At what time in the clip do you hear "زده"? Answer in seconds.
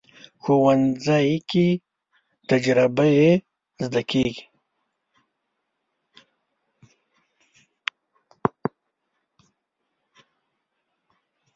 3.83-4.01